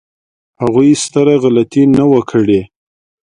هغوی 0.61 0.89
ستره 1.03 1.33
غلطي 1.43 1.83
نه 1.97 2.03
وه 2.11 2.21
کړې. 2.31 2.61